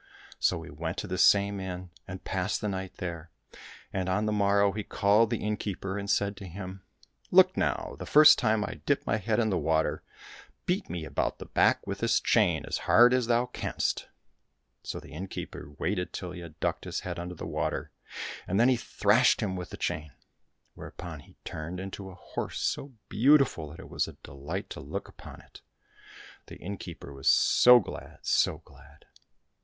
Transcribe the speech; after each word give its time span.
So 0.39 0.63
he 0.63 0.71
went 0.71 0.97
to 0.97 1.05
this 1.07 1.21
same 1.23 1.59
inn 1.59 1.91
and 2.07 2.23
passed 2.23 2.59
the 2.59 2.67
night 2.67 2.95
there, 2.97 3.29
and, 3.93 4.09
on 4.09 4.25
the 4.25 4.31
morrow, 4.31 4.71
he 4.71 4.83
called 4.83 5.29
the 5.29 5.43
innkeeper, 5.43 5.95
and 5.99 6.09
said 6.09 6.35
to 6.37 6.47
him,'' 6.47 6.81
Look 7.29 7.55
now! 7.55 7.97
the 7.99 8.07
first 8.07 8.39
time 8.39 8.63
I 8.65 8.81
dip 8.87 9.05
my 9.05 9.17
head 9.17 9.39
in 9.39 9.51
the 9.51 9.59
water, 9.59 10.01
beat 10.65 10.89
me 10.89 11.05
about 11.05 11.37
the 11.37 11.45
back 11.45 11.85
with 11.85 11.99
this 11.99 12.19
chain 12.19 12.65
as 12.67 12.79
hard 12.89 13.13
as 13.13 13.27
thou 13.27 13.45
canst." 13.45 14.07
So 14.81 14.99
the 14.99 15.11
innkeeper 15.11 15.69
waited 15.77 16.13
till 16.13 16.31
he 16.31 16.39
had 16.41 16.59
ducked 16.59 16.85
his 16.85 17.01
head 17.01 17.19
under 17.19 17.35
the 17.35 17.45
water, 17.45 17.91
and 18.47 18.59
then 18.59 18.69
he 18.69 18.77
thrashed 18.77 19.39
him 19.39 19.55
with 19.55 19.69
the 19.69 19.77
chain, 19.77 20.13
whereupon 20.73 21.19
he 21.19 21.35
turned 21.45 21.79
into 21.79 22.09
a 22.09 22.15
horse 22.15 22.59
so 22.59 22.93
beautiful 23.07 23.69
that 23.69 23.79
it 23.79 23.89
was 23.91 24.07
a 24.07 24.13
delight 24.23 24.67
to 24.71 24.79
look 24.79 25.07
upon 25.07 25.41
it. 25.41 25.61
The 26.47 26.55
innkeeper 26.57 27.13
was 27.13 27.27
so 27.29 27.79
glad, 27.79 28.17
so 28.25 28.57
glad. 28.65 29.05